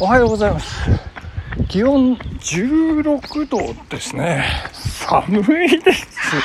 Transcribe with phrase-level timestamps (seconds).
[0.00, 0.88] おはようございます。
[1.68, 4.44] 気温16度ですね。
[4.72, 6.36] 寒いです。
[6.36, 6.38] い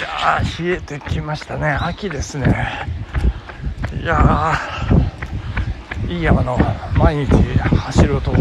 [0.00, 1.76] やー、冷えてきましたね。
[1.78, 2.88] 秋ですね。
[4.02, 6.58] いやー、いい山の
[6.96, 8.32] 毎日走ると、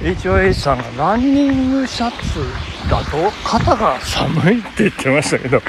[0.00, 5.60] HOH さんがランニングシャツだと肩が寒いって言ってましたけど、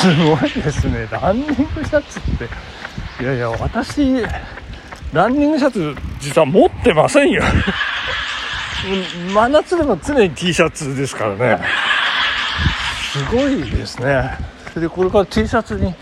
[0.00, 1.06] すごいですね。
[1.10, 1.54] ランニング
[1.84, 2.48] シャツって。
[3.22, 4.24] いやいや、私、
[5.12, 7.42] ランニングシャツ実は持ってませんよ。
[9.34, 11.58] 真夏でも常に T シャツですからね。
[13.12, 14.38] すごいですね。
[14.68, 15.94] それでこれから T シャツに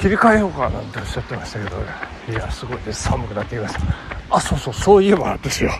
[0.00, 1.76] 切り替えようかなんておっしゃってましたけど。
[2.30, 3.02] いやすごいです。
[3.04, 3.80] 寒くなってきました。
[4.30, 5.70] あそうそうそういえばですよ。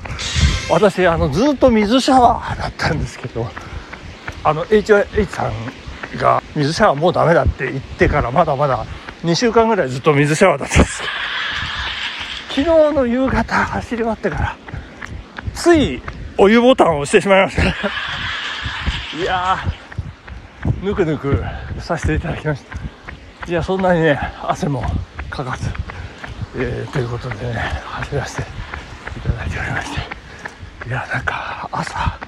[0.69, 3.51] 私あのずっと水シャワーだったんですけど
[4.45, 8.85] あの HH さんが水シャワーもうダメだって言ってからまだまだ
[9.25, 11.03] 2週間ぐらいずっと水シャワーだったんです。
[12.55, 14.57] 昨日の夕方走り終わってから
[15.55, 16.03] つい
[16.37, 17.63] お湯ボタンを押してしまいました。
[19.17, 21.43] いやーぬくぬく
[21.79, 23.51] させていただきました。
[23.51, 24.85] いやそんなにね汗も
[25.31, 25.71] かかず、
[26.57, 30.89] えーということでね走らせていただいておりまして。
[30.89, 32.19] いやなんか朝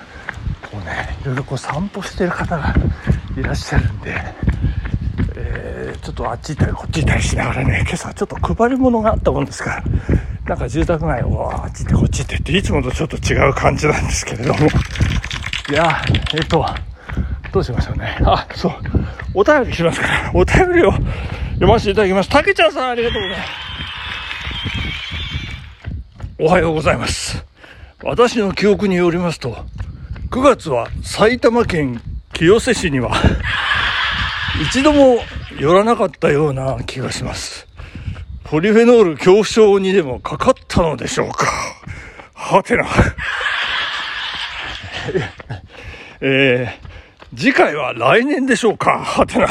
[0.62, 2.74] こうねいろいろこう散歩してる方が
[3.36, 4.14] いらっしゃるんで
[6.04, 9.84] ちょっとあっち行ったりこっち行ったりしながらね、今朝ちょっと配り物があったもんですから、
[10.44, 14.60] なんか住宅街をあっち行ってこっち行ってって、いつもとちょっと違う感じなんですけれども、
[15.70, 16.02] いや、
[16.34, 16.66] えっと、
[17.52, 18.18] どうしましょうね。
[18.22, 18.72] あ、そう、
[19.32, 22.28] お便り来ますから、お便りを読ませていただきます。
[22.28, 23.50] たけちゃんさんありがとうございます。
[26.38, 27.42] おはようございます。
[28.02, 29.64] 私の記憶によりますと、
[30.30, 32.02] 9月は埼玉県
[32.34, 33.14] 清瀬市には、
[34.70, 35.20] 一度も
[35.58, 37.66] 寄らなかったような気がします。
[38.44, 41.46] ポリフェノール恐怖症にでもかかったのでしょうか
[42.34, 42.86] はてな。
[46.20, 49.46] えー、次回は来年でしょうかはてな。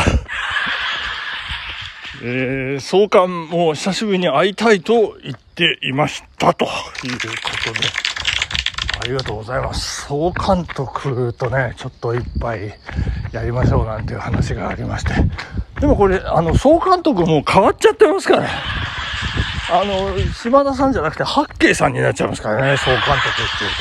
[2.22, 6.78] えー、総監も久しぶりに会いたいと言っていましたというこ
[7.66, 7.80] とで。
[9.02, 10.06] ありがとうございます。
[10.08, 12.74] 総監督とね、ちょっと一杯
[13.32, 15.14] やりましょうなんていう話がありまして。
[15.80, 18.50] でもこれ、あの、総監督もう変わっちゃってますからね。
[19.72, 23.12] あの、島田さんじゃなくて、八景さんになっちゃいますからね、総監督っ
[23.60, 23.72] ていう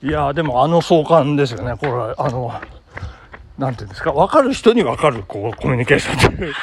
[0.00, 0.10] とね。
[0.10, 1.76] いやーでもあの総監ですよね。
[1.76, 2.52] これは、あの、
[3.58, 6.54] なんていうんですか、わかる人にわかる、こう、コミュニケーションっていう。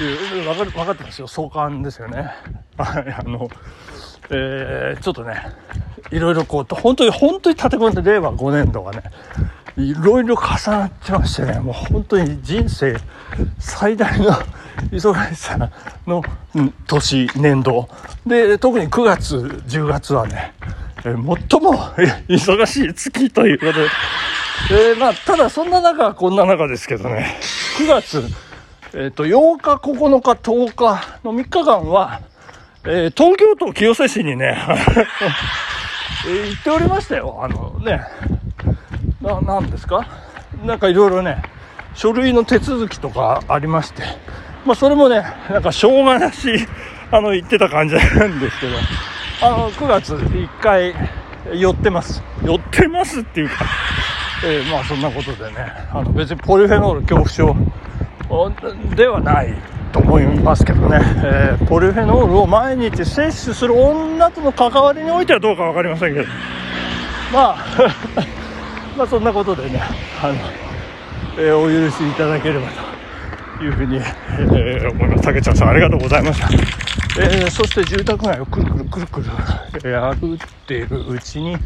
[0.00, 1.26] いうわかる、わかってますよ。
[1.28, 2.30] 総監ですよね。
[2.78, 3.48] はい、あの、
[4.30, 5.42] えー、ちょっとね、
[6.10, 9.02] いろいろこう、本当に、本当に立て込んで、令和5年度がね、
[9.76, 12.96] いろいろ重なってましてね、もう本当に人生
[13.58, 14.30] 最大の
[14.92, 15.70] 忙しさ
[16.06, 16.22] の
[16.54, 17.88] うん年、年度。
[18.26, 20.54] で、特に9月、10月はね、
[21.04, 21.74] えー最も
[22.28, 23.88] 忙しい月ということで、
[24.70, 27.36] えーまあ、ただそんな中はこんな中ですけどね、
[27.78, 28.24] 9月、
[28.94, 32.20] えっ、と、8日、9日、10日の3日間は、
[32.86, 34.56] えー東京都清瀬市にね、
[36.26, 37.38] えー行っておりましたよ。
[37.42, 38.02] あのね、
[39.22, 40.06] な、なんですか？
[40.64, 41.42] なんかいろいろね、
[41.94, 44.02] 書類の手続きとかありまして、
[44.66, 46.48] まあそれもね、なんかしょうがなし、
[47.10, 48.76] あの、言ってた感じなんですけど、
[49.42, 50.94] あの、9月1回
[51.52, 52.22] 寄ってます。
[52.44, 53.64] 寄ってますっていうか、
[54.44, 55.56] えーまあそんなことでね、
[55.92, 57.56] あの別にポリフェノール恐怖症
[58.28, 58.50] お
[58.94, 59.54] ではない
[59.94, 66.26] と思いますけどね、えーポリフェノールを毎日摂取する女との関わりにおいてはどうか分かりませんけど、
[67.32, 67.56] まあ、
[68.98, 69.80] まあそんなことでね、
[70.20, 70.34] あの、
[71.38, 72.66] えーお許しいただければ
[73.58, 75.22] というふうに、えー思います。
[75.22, 76.48] 竹ちゃんさんありがとうございました。
[77.22, 79.26] えーそして住宅街をくるくるくるくる、
[79.74, 81.56] えー歩っているうちに、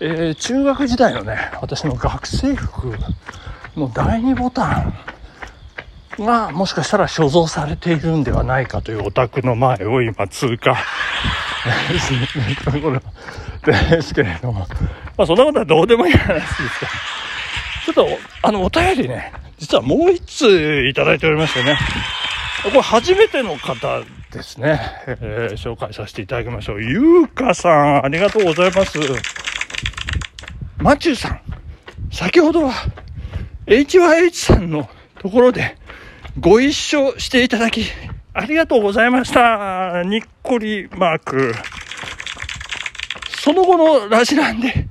[0.00, 2.92] えー中学時代のね、私の学生服
[3.76, 4.94] の第二ボタン
[6.22, 10.76] がもしかしたら所蔵されているんではないかというお宅の前を今通過。
[11.98, 12.20] する
[12.64, 13.00] ところ
[13.64, 14.66] ですけれども、
[15.16, 21.76] まあそんなことはどうでもいい話ですけど、ちょっとあのお便りね、実はもう一通いただいておりましてね、
[22.62, 24.02] これ初めての方
[24.32, 26.82] ですね、えー紹介させていただきましょう。
[26.82, 28.98] ゆうかさん、ありがとうございます。
[30.78, 31.40] マチューさん、
[32.12, 32.72] 先ほどは
[33.66, 34.88] HYH さんの
[35.18, 35.76] ところで
[36.40, 37.84] ご一緒していただき、
[38.32, 40.04] ありがとうございました。
[40.04, 41.52] にっこりマーク。
[43.40, 44.86] その後のラジランで、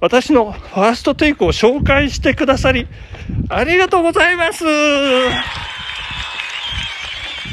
[0.00, 2.86] 私のファーストテイクを紹介してくださり、
[3.48, 4.64] ありがとうございます。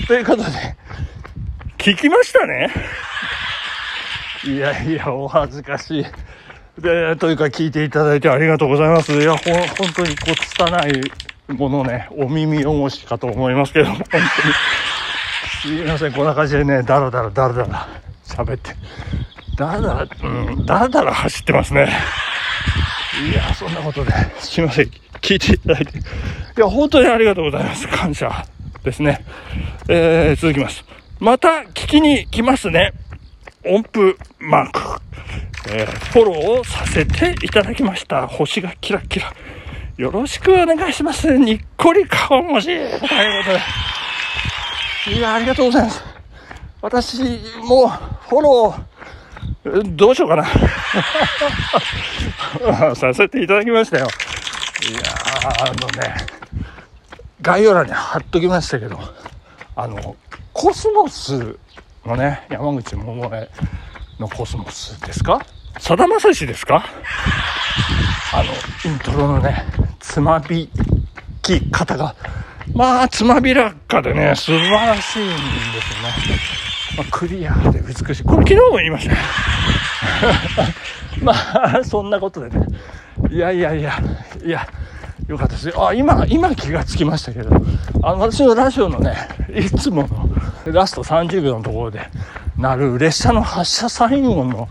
[0.07, 0.75] ということで、
[1.77, 2.69] 聞きましたね
[4.43, 6.05] いやいや、お恥ずかしい。
[6.81, 9.13] で、というか聞いていただいてありがとうございます。
[9.13, 14.23] いや、ほん、本当にこう、拙いものね、お耳汚しかと思いますけど、本当に。
[15.61, 17.87] すいません、こんな感じでね、だらだらだらだら
[18.25, 18.75] 喋って、
[19.57, 21.89] だらだら、うん、だらだら走ってますね。
[23.31, 24.91] いや、そんなことで、すいません、
[25.21, 25.97] 聞いていただいて。
[25.97, 26.01] い
[26.57, 27.87] や、本当にありがとうございます。
[27.87, 28.45] 感謝
[28.83, 29.23] ですね。
[29.87, 30.83] えー、続きます。
[31.19, 32.93] また聞きに来ますね。
[33.65, 34.79] 音符マーク。
[35.69, 38.27] えー、フォローをさせていただきました。
[38.27, 39.33] 星がキラキラ。
[39.97, 41.37] よろしくお願いします。
[41.37, 42.65] にっこり顔文字。
[42.67, 43.11] ということ
[45.11, 45.17] で。
[45.17, 46.03] いや、ありがとうございます。
[46.81, 47.21] 私
[47.63, 50.45] もフォロー、どうしようかな。
[52.95, 54.07] させていただきましたよ。
[54.89, 54.99] いや
[55.61, 56.15] あのね、
[57.41, 58.99] 概要欄に貼っときましたけど、
[59.75, 60.15] あの、
[60.51, 61.57] コスモス
[62.05, 63.49] のね、山口百恵
[64.19, 65.45] のコスモスですか？
[65.79, 66.83] さだまさしですか？
[68.35, 69.63] あの、イントロのね、
[69.99, 70.67] つまび
[71.43, 72.15] き方が、
[72.73, 76.39] まあ、つまびらかでね、素晴らしいんですよね。
[76.97, 78.23] まあ、クリアで美しい。
[78.23, 79.19] これ昨日も言いましたね。
[81.21, 81.33] ま
[81.77, 82.65] あ、そんなことでね。
[83.29, 83.99] いやいやいや、
[84.43, 84.67] いや、
[85.27, 87.55] よかったですよあ、今、今気がつきましたけど、
[88.01, 89.15] あの、私のラジオのね、
[89.55, 90.29] いつもの
[90.73, 92.01] ラスト30秒のところで
[92.57, 94.67] 鳴る列車の発車サイン音の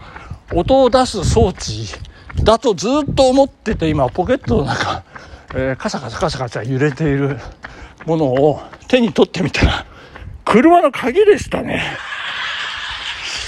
[0.52, 1.86] 音を出す装置
[2.36, 5.04] だとずっと思ってて、今ポケットの中、
[5.54, 7.38] えー、カシャカシャカシャカシャ揺れている
[8.06, 9.86] ものを手に取ってみたら、
[10.44, 11.82] 車の鍵でしたね。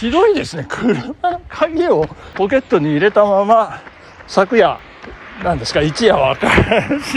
[0.01, 0.67] ひどいですね。
[0.69, 3.81] 車の鍵をポケットに入れたまま、
[4.27, 4.79] 昨夜、
[5.43, 7.15] 何ですか、一夜は明るし。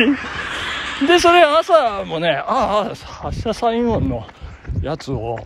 [1.06, 4.25] で、それ朝もね、ああ、発射サイン音の
[4.81, 5.38] やつを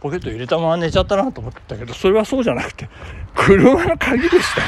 [0.00, 2.88] ポケット入れたまま寝ちゃったなと思ったけど、それはそうじゃなくて、
[3.34, 4.66] 車の鍵でしたね。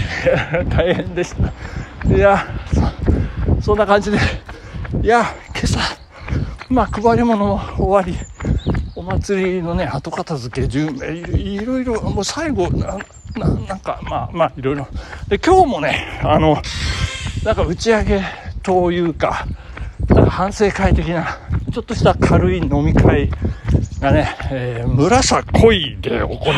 [0.70, 2.14] 大変でした。
[2.14, 2.46] いや、
[3.60, 4.18] そんな感じで、
[5.02, 5.78] いや、今朝、
[6.68, 8.16] まあ、配り物も終わり、
[8.94, 12.96] お祭りのね、後片付け、準備、いろいろ、もう最後、な、
[13.36, 14.86] ななんか、まあ、まあ、いろいろ。
[15.28, 16.62] で、今日もね、あの、
[17.44, 18.22] なんか打ち上げ
[18.62, 19.46] というか、
[20.08, 21.38] なんか反省会的な、
[21.72, 23.30] ちょっとした軽い飲み会
[24.00, 26.52] がね、えー、村さ恋で行うと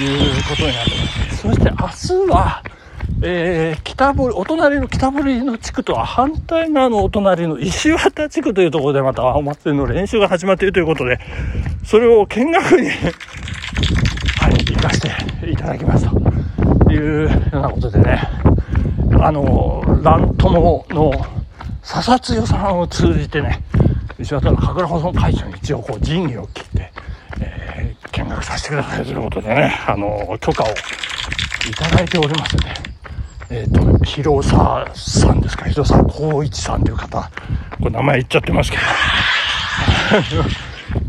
[0.00, 1.36] いうことになってます。
[1.36, 2.62] そして明日は、
[3.22, 11.18] えー、北堀、お隣の北堀の地区とは反対側のお隣の石渡地区というところでまたお祭りの練習が始まっているということで、
[11.84, 12.88] それを見学に
[14.42, 16.08] はい、行かせていただきます
[16.84, 18.22] というようなことでね、
[19.20, 21.12] あの、乱友の
[21.82, 23.62] 笹津予さんを通じてね、
[24.18, 26.48] 石渡の神楽保存会長に一応こう仁義を
[28.42, 29.04] させてください。
[29.04, 32.74] ということでね、あの、許可をいただいておりますね。
[33.50, 37.30] えっ、ー、と、広沢さんですか、広沢光一さんという方、
[37.78, 38.78] これ名前言っちゃってますけ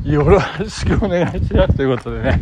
[0.04, 1.76] ど、 よろしくお願いします。
[1.76, 2.40] ということでね。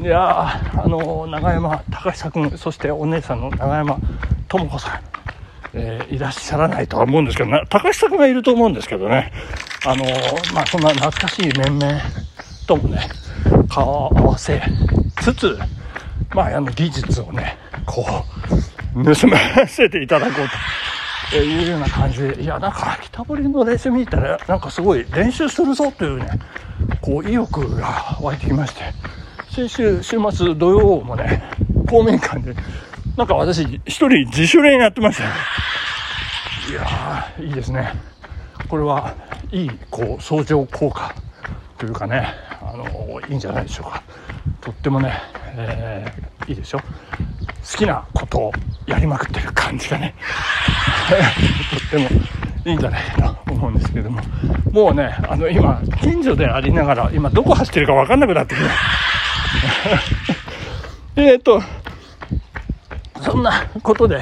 [0.00, 3.98] いやあの、長山隆久君、そしてお姉さんの長山
[4.48, 5.00] 智子さん、
[5.74, 9.32] えー、いらっしゃらないとは思うんですけど、な高橋さんがいると思うんですけどね、
[9.86, 12.00] あのー、まあ、そんな懐かしい面々
[12.66, 13.08] ともね、
[13.68, 14.60] 顔合わせ
[15.20, 15.58] つつ、
[16.34, 17.56] まあ、あの技術をね、
[17.86, 18.24] こ
[18.94, 20.48] う、盗ませていただこう
[21.30, 26.28] というような感じで、いや、なんか、北堀の練習見たら、なんかすごい練習するぞというね、
[27.00, 28.82] こう、意欲が湧いてきまして、
[29.50, 31.42] 先週、週末土曜もね、
[31.88, 32.54] 公民館で、
[33.16, 35.30] なんか私、一人自主練やってましたよ。
[36.70, 37.92] いやー、いいですね。
[38.68, 39.14] これは、
[39.50, 41.14] いい、こう、相乗効果
[41.78, 42.34] というかね、
[42.74, 44.02] あの、いいんじゃないでしょうか。
[44.60, 45.14] とってもね、
[45.56, 46.78] えー、いいでしょ。
[46.78, 46.84] 好
[47.78, 48.52] きなことを
[48.86, 50.12] やりまくってる感じがね、
[51.70, 52.20] とっても
[52.64, 54.20] いいんじゃないかと思うんですけども、
[54.72, 58.66] もうね、あの、今、近所でありながら、今どこ走ってるかわかんなくなってきた。
[61.22, 61.62] えっと、
[63.20, 64.20] そんなことで、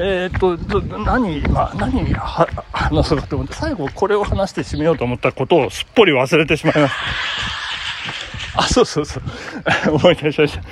[0.00, 7.59] え、っと、何、今、何話そうかと思って、最後これを話して締めようと思ったことをすっぽり忘れてしまいました。
[8.60, 9.22] あ、そうそうそう。
[9.96, 10.62] 思い出しました。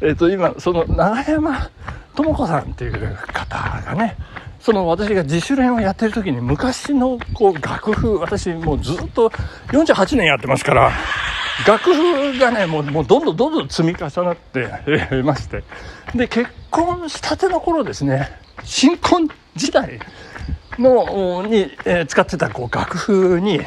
[0.00, 1.70] えー、と、今、その、長山
[2.16, 4.16] 智子さんっていう方がね、
[4.58, 9.28] その私が自主練をやってる時に昔のこう楽譜、私もうずっと
[9.68, 10.90] 48年やってますから、
[11.66, 15.62] 楽譜がね、もうもうどんどんどんどん積み重なってまして、
[16.14, 20.00] で、結婚したての頃ですね、新婚時代
[20.78, 23.60] の、に、えー、使ってたこう楽譜に、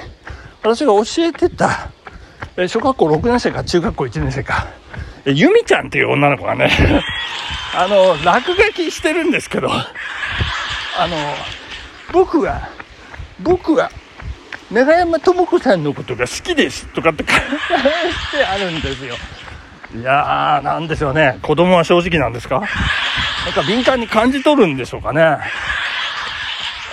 [0.62, 1.92] 私が教えてた、
[2.58, 4.68] えー、小学校6年生か中学校1年生か、
[5.26, 6.70] ゆみちゃんっていう女の子がね、
[7.76, 11.16] あの、落書きしてるんですけど、あの、
[12.12, 12.70] 僕は、
[13.40, 13.90] 僕は、
[14.72, 19.16] 長山智子さんのことが好きですとかって書いてあるんですよ。
[19.96, 21.40] いやー、なんでしょうね。
[21.42, 22.60] 子供は正直なんですか？
[23.46, 25.22] なんか敏感に感じ取るんでしょうかね。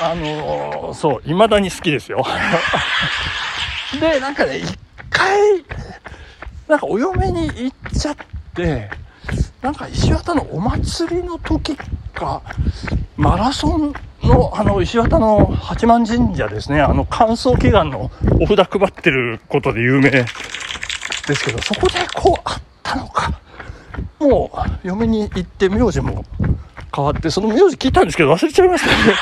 [0.00, 2.24] あのー、そう、未だに好きですよ。
[4.00, 4.78] で、なんかね、一
[5.26, 5.64] 回、
[6.68, 8.16] なんかお嫁に行っちゃっ
[8.54, 8.90] て、
[9.60, 11.76] なんか石渡のお祭りの時
[12.14, 12.42] か、
[13.16, 13.92] マラソン
[14.22, 20.26] の、あの、石渡の八幡神社ですね、あの、乾燥祈願のお札配ってることで有名で
[21.34, 23.40] すけど、そこでこうあったのか。
[24.18, 26.24] もう、嫁に行って名字も
[26.94, 29.14] 変わって、その名字聞いたんですけど忘れちゃいましたね。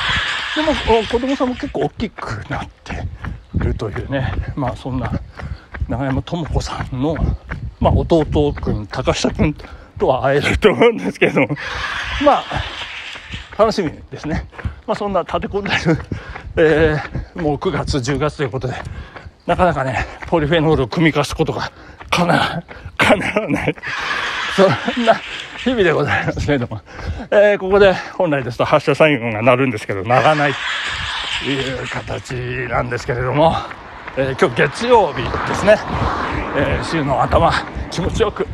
[0.55, 0.61] で
[1.01, 3.05] も、子供さんも結構大きくなって
[3.55, 5.11] るというね、まあそんな、
[5.89, 7.15] 永山智子さんの、
[7.79, 9.55] まあ弟くん、高下くん
[9.97, 11.47] とは会えると思うんですけれども、
[12.23, 12.43] まあ、
[13.57, 14.47] 楽しみですね。
[14.87, 15.97] まあそんな立て込んでる、
[16.57, 18.73] えー、もう9月、10月ということで、
[19.45, 21.71] なかなかね、ポリフェノールを組み化すことが
[22.09, 22.63] かな、
[22.97, 23.75] かなわない。
[24.55, 24.63] そ
[25.01, 25.15] んな
[25.57, 26.81] 日々でございますけれども、
[27.29, 30.53] えー、ここで本来ですと発射サインが鳴るんですけど、鳴らない
[31.43, 32.33] という形
[32.69, 33.55] なんですけれども、
[34.17, 35.75] えー、今日月曜日ですね、
[36.55, 37.51] えー、週の頭、
[37.91, 38.47] 気持ちよく、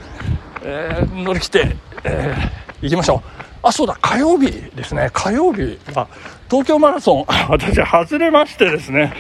[0.63, 3.22] えー、乗り切って、えー、行きましょう。
[3.62, 5.12] あ、そうだ、火曜日ですね。
[5.13, 6.08] 火曜日は、
[6.50, 9.13] 東京マラソン、私、外れましてですね、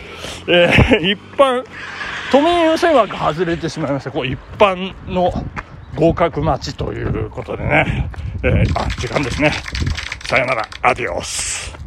[0.47, 1.63] えー、一般、
[2.31, 4.09] 都民優先枠外れてしまいました。
[4.09, 5.31] こう一般の
[5.95, 8.09] 合格待ちということでね、
[8.41, 9.51] えー、あ、時間ですね。
[10.25, 11.80] さよなら、アディオス。